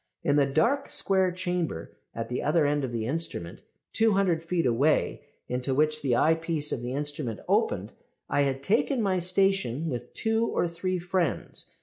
[0.23, 3.61] "In the dark, square chamber at the other end of the instrument,
[3.93, 7.93] 200 feet away, into which the eyepiece of the instrument opened,
[8.27, 11.75] I had taken my station with two or three friends.